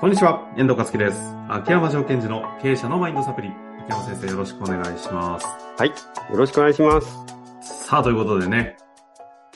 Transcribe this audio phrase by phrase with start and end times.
[0.00, 1.18] こんにちは、遠藤和樹です。
[1.48, 3.48] 秋山条件時の経営者のマインドサプリ。
[3.80, 5.46] 秋山先生よろしくお願いします。
[5.78, 5.88] はい。
[5.88, 5.94] よ
[6.36, 7.86] ろしくお願いします。
[7.88, 8.76] さあ、ということでね、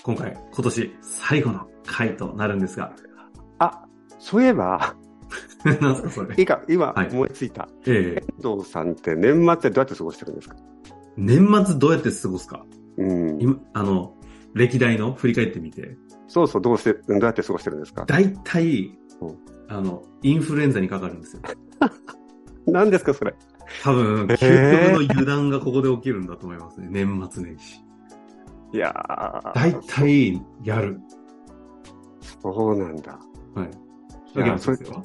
[0.02, 2.92] 今回、今年最後の回となるんですが、
[3.58, 3.84] あ、
[4.18, 4.94] そういえば、
[5.80, 6.34] なんすかそれ。
[6.36, 7.68] いいか、今はい思いついた。
[7.86, 10.56] ええ遠藤さんって年末でどうやって過ごしてるんですか？
[11.16, 12.64] 年末どうやって過ごすか？
[12.96, 13.36] うん。
[13.40, 14.14] 今、あの、
[14.54, 15.96] 歴代の振り返ってみて、
[16.28, 18.04] そうそう、どうして、どうやって過ごしてるんですか？
[18.06, 19.38] 大体うん、
[19.68, 21.42] あの、インフルエンザにかかるんですよ。
[22.66, 23.34] 何ですか、それ？
[23.82, 24.36] 多分、究
[24.96, 26.88] 極の油断がここで起きるんだと思いますね。
[26.90, 27.80] 年末年始。
[28.72, 29.52] いやー。
[29.54, 31.00] 大体、やる。
[32.42, 33.18] そうなんだ。
[33.54, 33.66] はい。
[33.66, 35.04] いや秋山先生は？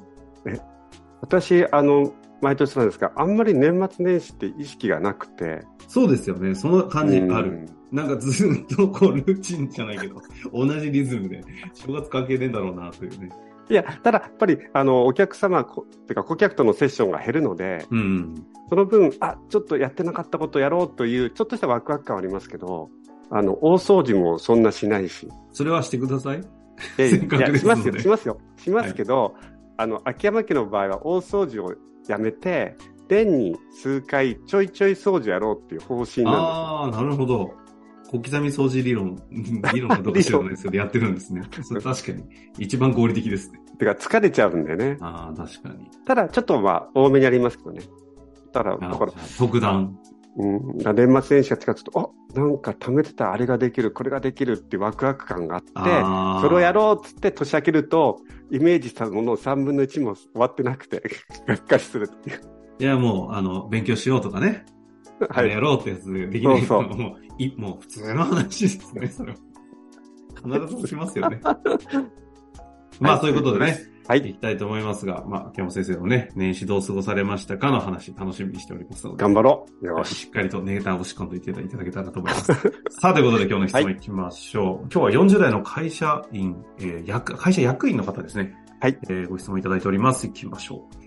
[1.22, 5.64] 私、あの、毎年なんですが、あんまり年末年始って意識がなくて。
[5.88, 6.54] そうですよね。
[6.54, 7.68] その感じある。
[7.92, 10.22] うんなんかずっとこうルーチンじゃないけど、
[10.52, 13.30] 同じリズムで、正月関係ねえんだろうなというね。
[13.70, 18.46] いや、ただ、やっぱり、あの、お客様、こてか、顧客とのセッションが減るので、うん。
[18.70, 22.90] その分、あ、ちょっとやってなかったことやろうという、ちょっとしたワクワク感はありますけど、
[23.32, 25.28] あの、大掃除もそんなしないし。
[25.52, 26.40] それはしてください。
[26.40, 26.42] い
[26.98, 28.38] やいせっかくや、ですのでしますよ、しますよ。
[28.58, 29.36] しますけど、
[29.78, 31.74] あの、秋山家の場合は大掃除を
[32.08, 32.76] やめて、
[33.08, 37.54] 年に数回ちょいちょい掃除やろうっていう方針なんああ、なるほど。
[38.16, 39.22] 小刻み掃除理論、
[39.74, 41.44] 理論かどうか知らないですけど、やってるんですね。
[41.62, 42.24] それ確かに、
[42.58, 43.60] 一番合理的ですね。
[43.78, 44.98] てか、疲れちゃうんでね。
[45.02, 45.90] ああ、確かに。
[46.06, 47.82] ただ、ちょっとまあ、多めにやりますけどね。
[48.52, 49.98] ただ、だから特段。
[50.38, 55.72] うん、年末年始が近づくと、あ、なんか貯めてたあれができる、これができるってワクワク感があって、
[56.42, 58.20] それをやろうっつって年明けると、
[58.52, 61.04] イメージしたものを3分の1も終わってなくて、
[61.48, 62.42] がっかりするっていう。
[62.80, 64.66] いや、もう、あの、勉強しようとかね。
[65.30, 65.48] あはい。
[65.48, 69.38] れやろうってやつでできないそうのもう、いもう普通の話ですね、それは。
[70.66, 71.40] 必ずしますよね。
[73.00, 74.20] まあ、そういうことでね、はい。
[74.20, 79.86] いきたいと思いますが、まあ、秋山先生のね、年始どう過ごされましたかの話、楽しみにしておりますので、頑張ろう。
[79.86, 80.16] よし。
[80.16, 82.54] しっかりとネタを仕込んでいただけたらと思います。
[82.92, 84.88] さあ、ということで今日の質問いきましょう。
[84.94, 88.56] 今日は40代の会社員、えー役、会社役員の方ですね。
[88.80, 88.98] はい。
[89.10, 90.28] えーご質問いただいております。
[90.28, 91.05] いきましょう。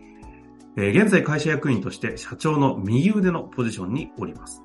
[0.81, 4.63] え現在会社役員として社長の右腕のポジションにおります。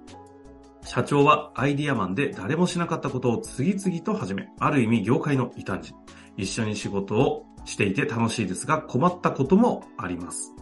[0.84, 5.94] 社長はアイディアマンで誰もしなかったことを次々と始め、ある意味業界の異端児。
[6.38, 10.54] 一緒に仕事をしていて楽しいですが困ったこともあります。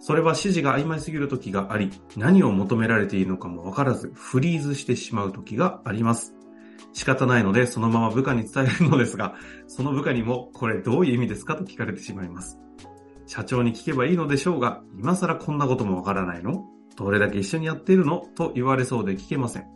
[0.00, 6.34] それは指示が曖昧すぎる時があり、何を求められているのかもわからずフリーズしてしまう時があります。
[6.92, 9.34] 仕方ないのでそのまま部下に伝えるのですが、
[9.66, 12.58] その部下にもこれどういう意味ですかと聞かれてしまいます。
[13.26, 16.64] 社長に聞けばいいのでしょうが、今更こんなこともわからないの？
[16.96, 18.26] どれだけ一緒にやっているの？
[18.36, 19.66] と言われそうで聞けません。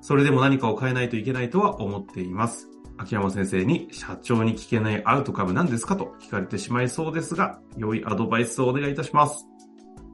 [0.00, 2.68] それでも何かを変えないといけないとは思っています。
[2.96, 5.96] 秋山先生に社長に聞けないアウトカムなんですか？
[5.96, 9.46] と聞かれてしまいそうですが、良いアドバイスをお願いいたします。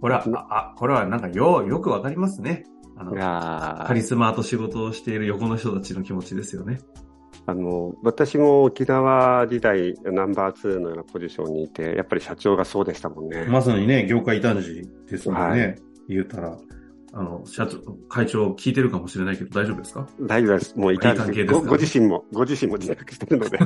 [0.00, 2.64] これは、あ、あこれはなんかよ、よくわかりますね。
[2.98, 6.80] あのカリスマと仕事をしている横の人たちの気持ちですよね。
[7.46, 13.46] あの、私も沖縄時代ナンバー2のようなポジションにいて、やっぱり社長がそうでしたもんね。
[13.48, 15.66] まさにね、業界異端児ですもんね。
[15.66, 15.74] は
[16.08, 16.58] 言うたら、
[17.12, 20.08] あの、社長、会長聞いてるかもしれないけど大丈夫ですか？
[20.20, 20.76] 大丈夫です。
[20.78, 23.58] もういか関係ですご自身も、ご自身も自覚してるので、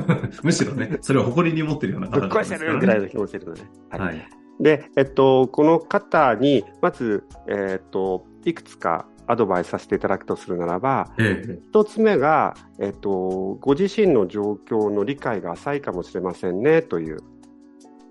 [0.43, 3.61] むしろね、それを誇りに持ってるような方ぶっ壊してるぐらいの気持ちでるので。
[3.89, 4.29] はいはい。
[4.59, 11.59] で、えっと、この方に、まず、えっと、いくつかアドバイスさせていただくとするならば、ええ。
[11.69, 17.17] 一つ目が、えっと、ご自身の状況の理解が浅いかもしれませんね、という。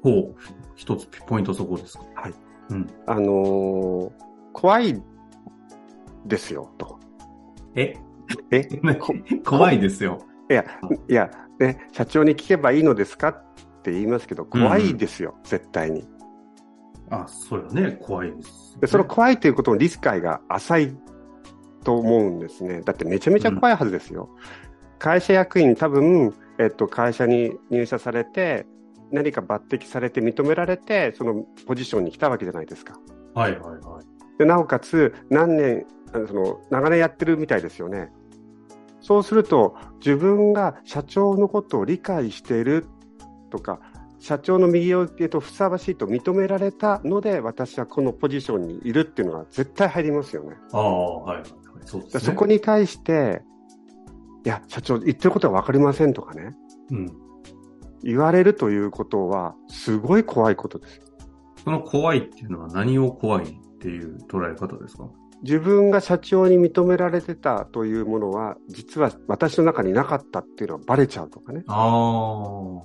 [0.03, 0.34] ほう。
[0.75, 2.04] 一つポイントそこですか？
[2.14, 2.34] はい。
[2.70, 2.86] うん。
[3.06, 4.10] あのー
[4.53, 5.00] 怖い
[6.26, 6.98] ですよ、と。
[7.76, 7.94] え？
[8.50, 8.64] え？
[8.98, 9.14] こ
[9.47, 10.19] 怖いですよ。
[10.50, 10.64] いや、
[11.09, 11.30] いや、
[11.60, 13.42] ね、社長に聞けばいいのですかっ
[13.82, 16.09] て言いますけど、怖いですよ、絶対に。
[17.10, 20.97] あ、それはね、怖いです、で、その怖いということの理解が浅い
[21.84, 22.82] と思うんですね。
[22.82, 24.28] だってめちゃめちゃ怖いはずですよ。
[24.98, 28.66] 会社役員多分、えっと、会社に入社されて、
[29.10, 32.98] 何か抜擢されて認められて、そのポジションに来たわけじゃないですか。
[33.34, 34.38] はいはいはい。
[34.38, 38.12] で、なおかつ、何年、その、長年やってるみたいですよね。
[39.00, 42.86] そうすると、自分が社長のことを理解している
[43.50, 43.80] とか、
[44.18, 50.56] 社長の右手とふさわしいと認められたので、私はこのポジションにいるっていうのが絶対入りますよね。
[50.72, 51.42] ああ、はい。
[51.84, 52.21] そうですね。
[52.21, 53.42] でそこに対して、
[54.44, 56.56] いや、社長、言ってることは分かりませんとかね、
[56.91, 57.12] うん。
[58.03, 61.00] 言われるということは、すごい怖いことです。
[61.62, 63.48] その怖いっていうのは何を怖いっ
[63.78, 65.10] ていう捉え方ですか？
[65.42, 71.65] 自分が社長に認められてたというものは、実は私の中になかったっていうのはバレちゃうとかね。
[71.66, 72.74] ああ。
[72.77, 72.82] は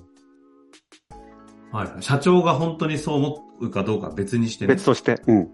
[1.72, 2.02] いはい。
[2.02, 4.74] 社長が本当にそう思うかどうかは別にしてね。
[4.74, 5.20] 別として。
[5.26, 5.36] うん。
[5.36, 5.52] うん。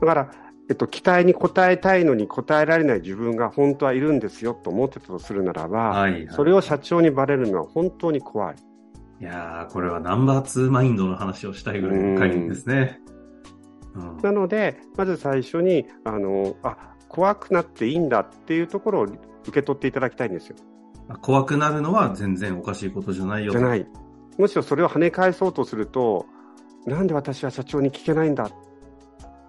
[0.00, 0.30] だから、
[0.70, 6.28] えっと、期待に応えたいのに応えられない自分が本当はいるんですよと思ってたとするならば、はい、はい。
[6.30, 8.56] それを社長にバレるのは本当に怖い。
[9.20, 13.00] いやー、これはナンバー2マインドの話をしたいぐらいの回ですね。
[13.96, 14.16] うん。
[14.18, 19.18] なので、まず最初に、あの、あ、怖くなっていいんだっていうところを受
[19.52, 20.56] け取っていただきたいんですよ。
[21.20, 23.50] 怖くなるのは全然おかしいことじゃないよ。
[23.50, 23.86] じゃないい。
[24.38, 26.26] むしろそれを跳ね返そうとすると、
[26.86, 28.48] なんで私は社長に聞けないんだ。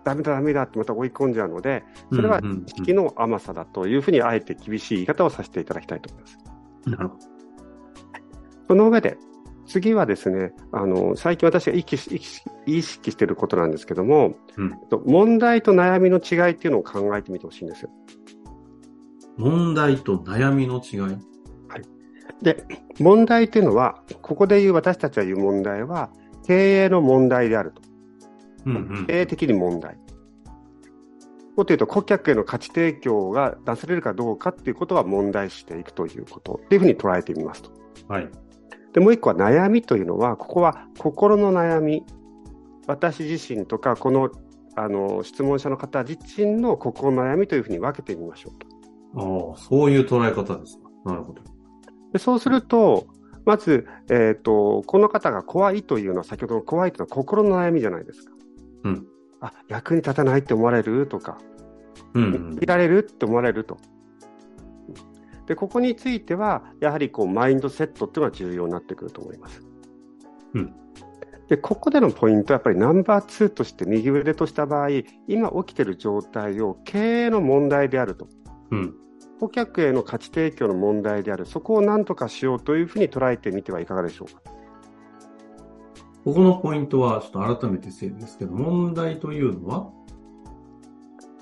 [0.04, 6.38] ダメだダメだってまた追い込んじゃうので、それはうんうんうん意識の甘さだというふうにあえて厳しい言い方をさせていただきたいと思います。
[6.86, 7.20] なるほど。
[8.68, 9.18] その上で、
[9.68, 17.90] 次はですね、あの、最近私が意識し意識していることなんですけども、うんえっと問題と悩みの違いっていうのを考えてみてほしいんですよ。
[19.38, 21.18] 問題と悩みの違い？
[22.42, 22.66] で、
[23.00, 26.10] 問題というのは、ここで言う私たちが言う問題は、
[26.48, 27.82] 経営の問題であると。
[28.66, 29.08] うんうん。
[29.08, 29.98] 経営的に問題。
[31.58, 37.72] もっと言うと、顧客への価値提供が出せれるかどうかっていうことは問題視していくということっていうふうに捉えてみますと。
[38.08, 38.30] はい。
[38.94, 42.06] で、もう一個は悩みというのは、ここは心の悩み。
[42.88, 44.32] 私自身とか、この、
[44.76, 49.52] あの、質問者の方自身の心の悩みというふうに分けてみましょうと。
[49.54, 50.90] ああ、そういう捉え方ですか。
[51.06, 51.42] なるほど。
[52.14, 53.08] でそうすると、
[53.46, 58.32] まず、えっ、と、この方が怖いというのは、先ほどの怖いというのは心の悩みじゃないですか。
[58.84, 59.08] うん。
[59.40, 61.08] あ、役に立たないって思われる？
[61.08, 61.38] とか、
[62.14, 62.66] うんうんい。
[62.66, 63.78] られるって思われると。
[65.48, 69.62] で、ここについては、やはりこう、マインドセットっていうのが重要になってくると思います。
[70.54, 70.74] うん。
[71.50, 74.90] で、ここでのポイントはやっぱりナンバー2として右腕とした場合、
[75.28, 78.30] 今起きている状態を経営の問題であると。
[78.70, 78.96] うん。
[79.40, 81.46] 顧客への価値提供の問題である。
[81.48, 84.42] そこを何とかしようというふうに捉えてみてはいかがでしょうか。
[86.24, 89.90] ここのポイントは、ちょっと改めて整理ですけど、問題というのは？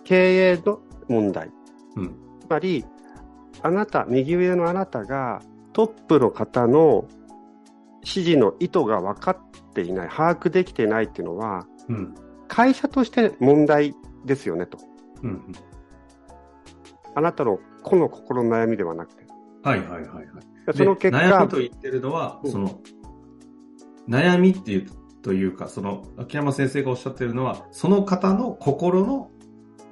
[0.06, 1.52] 経営の問題。
[1.96, 2.16] うん。
[2.40, 2.86] つまり、
[3.62, 5.42] あなた、右上のあなたが
[5.74, 7.06] トップの方の
[8.02, 9.38] 指示の意図が分かっ
[9.74, 12.16] ていない、把握できていないっていうのは、うん。
[12.48, 13.94] 会社として問題
[14.26, 14.78] ですよねと。
[15.22, 15.52] うん。
[17.16, 19.26] あなたの個の心の悩みではなくて。
[19.62, 20.26] はいはいはいはい。
[20.74, 22.80] その結で悩果みと、言ってるのは、うんその、
[24.10, 24.90] 悩みっていう、
[25.22, 29.30] というか、その、秋山先生がおっしゃってるのは、その方の心の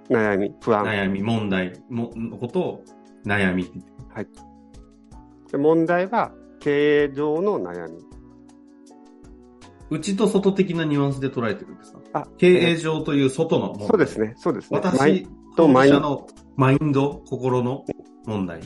[0.10, 0.84] 悩み、不安。
[0.86, 2.84] 悩み、問題ものことを
[3.26, 4.42] 悩みって言って
[5.52, 8.00] で問題は経営上の悩み。
[9.90, 12.00] 内と外的なニュアンスで捉えてるんですか？
[12.14, 13.88] あ経営上という外の問題。
[13.88, 14.80] そうですね、そうですね。
[14.80, 15.26] 私
[15.56, 16.28] とマイン当事者の
[16.58, 17.86] マインド、心の
[18.26, 18.60] 問題。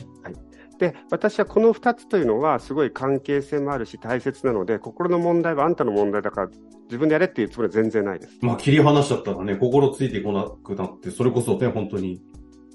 [0.82, 6.48] で、私はこの2つというのはすごい関係性もあるし大切なので、心の問題はあんたの問題だから
[6.86, 8.36] 自分でやれっていうつもりは全然ないです。
[8.40, 12.20] まあ、切り離しちゃったらね、心ついてこなくなって、それこそね、本当に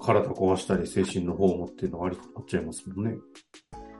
[0.00, 3.18] 体壊したり、精神の方もっていうのがありになっちゃいますもんね。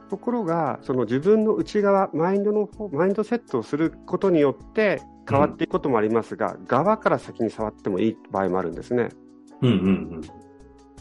[0.08, 9.10] ところが、その自分の内側、マインドの方、マインドセットをすることによって変わっていくこともありますが、側から先に触ってもいい場合もあるんですね。
[9.60, 10.48] うんうん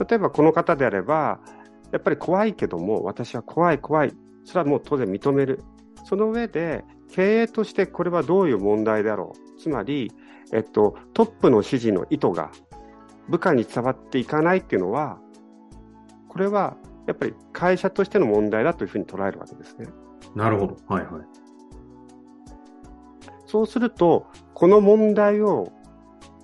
[0.05, 1.39] 例えばこの方であれば、
[1.91, 4.13] やっぱり怖いけども、私は怖い怖い。
[4.43, 5.61] それはもう当然認める。
[6.03, 9.59] その上で、経営としてこれはどういう問題だろう。
[9.59, 10.11] つまり、
[10.53, 12.51] えっと、トップの指示の意図が
[13.29, 15.19] 部下に伝わっていかないっていうのは、
[16.29, 19.87] これはやっぱり会社としての問題だというふうに捉えるわけですね。
[20.33, 20.39] うん。
[20.39, 20.77] なるほど。
[20.87, 21.23] はいはい。
[23.45, 25.71] そうすると、この問題を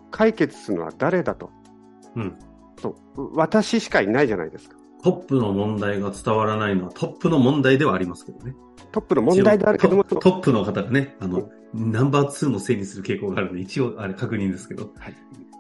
[0.10, 1.52] 解決するのは誰だと。
[2.16, 2.38] うん。
[2.82, 2.96] と
[3.34, 4.78] 私しかいないじゃないですか。
[5.04, 8.56] トップの問題が伝わらないのはトップの問題ではありますけどね。
[8.92, 15.16] トップの問題であるけども、トトップの方がね、あの、ナンバー2のせいにする傾向があるので、一応あれ確認ですけど、はい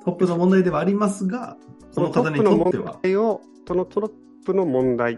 [0.05, 1.57] トップの問題ではありますが、
[1.91, 4.11] その方にトップのとっては問、題を、そのトッ
[4.45, 5.17] プの問題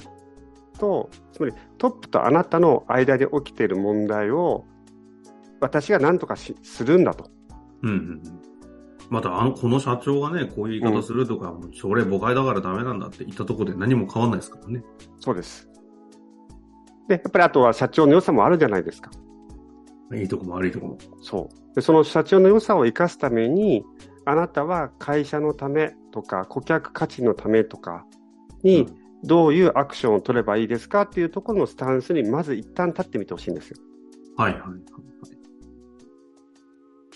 [0.77, 4.65] と、つまりトップとあなたの間で起きている問題を、
[5.59, 7.31] 私が何とかしするんだと。
[7.81, 8.44] うんうんうん。
[9.09, 14.83] また、あの、この社長がね、こういう言い方するとか、もう朝礼誤解だからダメなんだって言ったところで何も変わんないですからね。
[15.19, 15.69] そうです。
[17.07, 19.11] で、やっぱりあとは社長の良さもあるじゃないですか。
[20.13, 20.97] いいとこも悪いとこも。
[21.21, 21.75] そう。
[21.75, 23.83] で、その社長の良さを生かすために、
[24.25, 28.05] あなたは会社のためとか、顧客価値のためとか
[28.63, 28.87] に、
[29.23, 33.77] どういうアクションを取ればいいですかっていうところのスタンスに、まず一旦立ってみてほしいんですよ。
[34.37, 34.69] はいはいはい。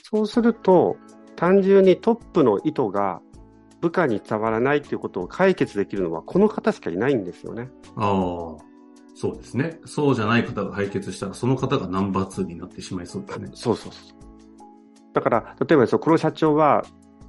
[0.04, 0.98] そうすると、
[1.40, 3.22] 単純にトップの意図が
[3.80, 7.70] 部下に伝わらないということを解決できるのは、この方しかいないんですよね。
[7.96, 8.64] ああ。
[9.16, 9.80] そうですね。
[9.86, 13.50] そうじゃない方が解決したら、その方がナンバー2になってしまいそうですね。
[13.54, 14.18] そうそうそう。
[15.14, 16.84] だから、例えばこの社長は、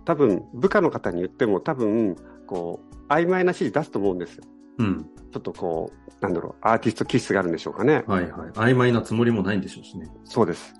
[0.04, 2.16] 多分部下の方に言っても、多分
[2.48, 4.44] こう曖昧な指示出すと思うんですよ。
[4.78, 5.04] うん。
[5.32, 8.02] ちょっとこう、なんだろう、アーティスト気質があるんでしょうかね。
[8.08, 8.50] はいはい。
[8.54, 10.10] 曖昧なつもりもないんでしょうしね。
[10.24, 10.74] そうです。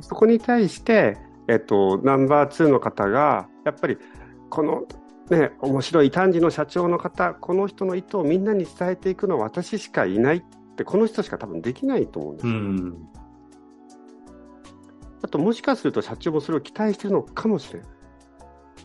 [0.00, 1.16] そこに対して、
[1.50, 3.98] えっと、ナンバー2の方が、やっぱり、
[4.50, 4.84] この、
[5.30, 10.42] ね、面白い異端児の社長の方、この人の意図をみんなに伝えていくのは私しかいないっ
[10.76, 12.46] て、この人しか多分できないと思うんです。
[12.46, 13.08] うん。
[15.22, 17.88] あと、もしかすると社長もそれを期待しているのかもしれない。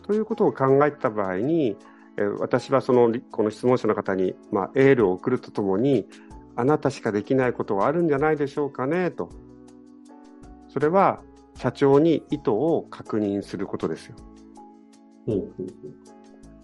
[0.02, 1.76] ということを考えた場合に、
[2.16, 6.08] えー私はその、この質問者の方に、まあ、エールを送るとともに、
[6.56, 9.30] あなたしかできないことはあるんじゃないでしょうかね、と。
[10.66, 11.22] それは、
[11.56, 14.16] 社長に意図を確認することですよ。
[15.26, 15.68] ほうほうほう。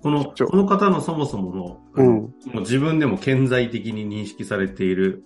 [0.02, 5.24] この、この方のそもそもの、あのもう自分でも顕在的に認識されている、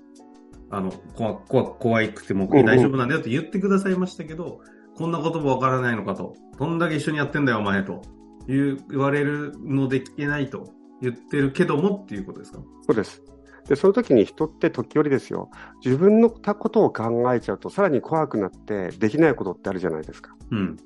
[0.70, 4.60] あの、怖怖怖くてもうんうん大丈夫なんだよって言ってくださいましたけど、
[4.96, 6.34] こんなこともわからないのかと。
[6.58, 8.02] どんだけ一緒にやってんだよ、お前と。
[8.48, 12.60] いう、言われるので聞けないと言ってるけどもっていうことですか？
[12.86, 13.22] そうです。
[13.68, 15.50] で、その時に人って時折ですよ、
[15.84, 20.34] 自分のことを考えちゃうと、さらに怖くなってできないことってあるじゃないですか。
[20.50, 20.76] うん。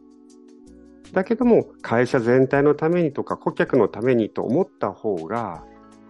[1.12, 5.64] だけども、会社全体のためにとか、顧客のためにと思った方が、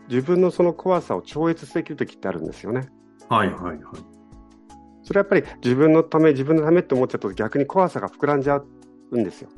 [0.09, 2.89] 自分のその怖さを超越できる時ってあるんですよね。
[3.29, 3.77] はいはいはい。
[5.03, 8.61] それはやっぱり自分のため、自分のためって思っちゃうと逆に怖さが膨らんじゃ
[9.11, 9.49] うんですよ。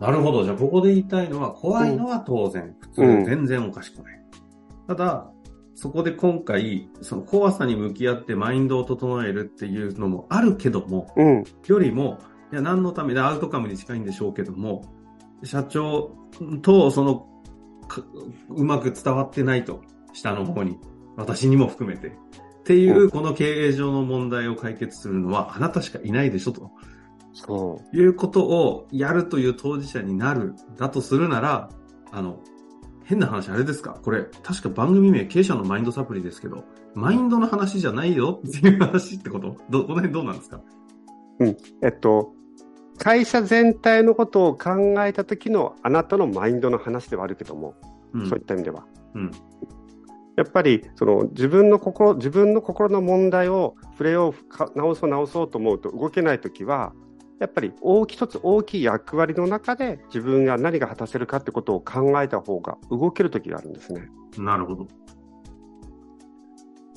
[0.00, 0.44] なるほど。
[0.44, 4.17] じゃあ、ここで言いたいのは、怖いのは当然、普通、うん全然おかしくない。
[4.88, 5.30] ただ、
[5.74, 11.44] そこで今回、その怖さに向き合ってマインドを整えるっていうのもあるけども、うん。
[11.66, 12.18] よりも、
[12.50, 14.82] いや、何のためでアウトカムに近いんでしょうけども、
[15.44, 16.16] 社長
[16.62, 17.26] と、その、
[17.86, 18.02] か
[18.48, 19.82] うまく伝わってないと、
[20.14, 20.78] 下の方に、
[21.16, 22.08] 私にも含めて。
[22.08, 22.12] っ
[22.64, 26.70] ていうう、この経営上の問題を解決するのは、あなたしかいないでしょ、と
[27.34, 31.68] そいうことをやるという当事者になる、だとするなら、
[32.10, 32.40] あの、
[33.08, 33.98] 変な話あれですか？
[34.02, 39.56] これ、確か番組名、経営者のマインドサプリですけど、マインドの話じゃないよっていう話ってこと？
[39.70, 40.60] ど、この辺どうなんですか？
[41.40, 41.44] う。
[41.82, 42.34] えっと、
[42.98, 47.74] 会社全体のことを考えた時のあなたのマインドの話ではあるけども、
[48.12, 48.84] うんそういった意味では。
[49.14, 49.30] うん。
[50.36, 56.92] やっぱりその自分の心自分の心の問題を触れようか直そう直そうと思うと動けないときは
[57.40, 64.08] やっぱり大き一つ大きい役割の中で自分が何が果たせるかってことを考えた方が動けるときがあるんですね。
[64.36, 64.88] なるほど。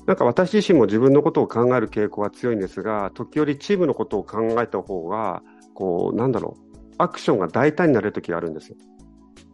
[0.06, 5.42] なんか私自身も自分のことを考える傾向は強いんですが時折チームのことを考えた方が
[5.74, 8.76] こうなんだろうアクションが大胆になれるときがあるんですよ。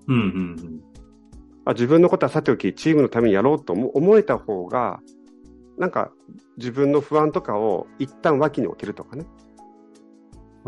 [0.07, 0.23] うんうんう
[0.65, 0.81] ん。
[1.67, 5.01] あ自分のことはさておきチームのためにやろうと思思えた方が
[5.77, 6.11] なんか
[6.57, 9.27] 自分の不安とかを一旦脇に置けるとかね。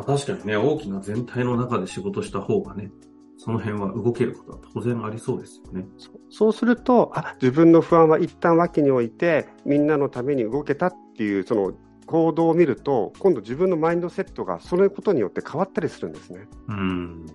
[0.01, 2.91] まあ、確かにね、大きな全体の中で仕事した方がね、
[3.37, 5.87] その辺は動けることは当然ありそうですよね。
[6.29, 11.73] そうするとあ自分の不安は一旦脇に置いてみんなのために動けたっていうその
[12.05, 16.49] 行動を見ると今度自分のマインドセットがそのことによって変わったりするんですね。
[16.69, 17.27] うん。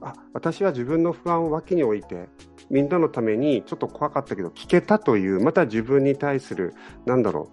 [0.00, 2.30] あ私は自分の不安を脇に置いて
[2.70, 6.72] みんなのためにちょっと怖かったけど聞けたというまた自分に対する
[7.04, 7.50] なんだろ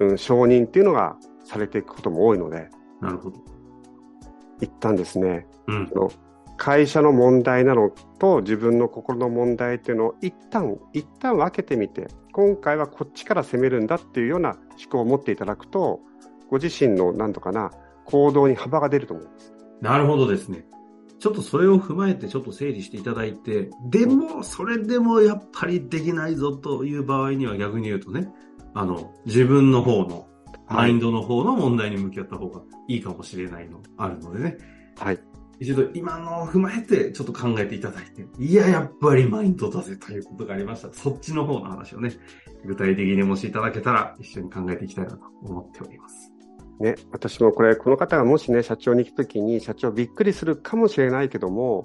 [0.00, 2.68] う、うん、承認っていうのがされていくことも多いので
[3.00, 3.51] なるほど。
[4.62, 5.88] 一旦ですねうん。
[5.92, 6.12] その
[6.56, 16.00] 会社の問題なのと自分の心の問題っていうのを一旦一旦分けてみて今回はこっちから攻めるんだっていうような思考を持っていただくと
[16.48, 17.72] ご自身のなんとかな
[18.04, 19.52] 行動に幅が出ると思います。
[19.80, 20.64] なるほどですね。
[21.18, 28.28] ちょっとそれを踏まえてちょっと整理していただいて、でも、それでもやっぱりできないぞという場合には逆に言うとね、
[28.74, 30.26] あの、自分の方の、
[30.68, 34.58] マインドの方の問題に向き合った方がいいかもしれないのあるのでね、
[34.98, 35.18] はい、
[35.62, 40.92] 一度今のを踏まえてちょっと考えていただいて、いや、やっぱりマインドだぜということがありました。
[40.92, 42.12] そっちの方の話をね、
[42.64, 46.32] 具体的にもしいただけたら一緒に考えていきたいなと思っております。
[46.80, 51.84] ね、私もこれ、この方がもしね、社長に行くときに、社長びっくりするかもしれないけども、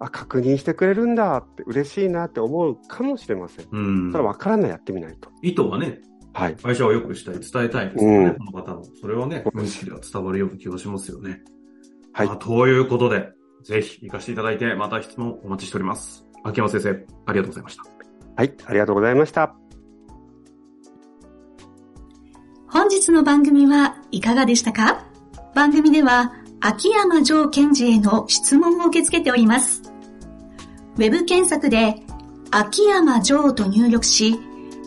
[0.00, 3.66] あ、確認してくれるんだって、嬉しいなって思うかもしれません。
[3.70, 4.24] うんそれ。
[4.24, 5.30] は分からない、やってみないと。
[5.40, 6.02] 意図はね、
[6.34, 6.56] はい。
[6.56, 8.84] 会社を良くしたい、伝えたいですよね、うんこの方の。
[9.00, 11.42] それはね、無意識では伝わるような気がしますよね。
[12.12, 13.30] はいまあということで、
[13.62, 16.24] ぜひ活かしていただいて、また質問お待ちしております。
[16.42, 16.90] 秋山先生、
[17.26, 17.82] ありがとうございました。
[18.36, 19.54] はい、ありがとうございました。
[22.68, 25.06] 本日の番組はいかがでしたか？
[25.54, 29.82] 番組では秋山城賢治への質問を受け付けております。
[30.96, 32.02] ウェブ検索で
[32.50, 34.40] 秋山城と入力し、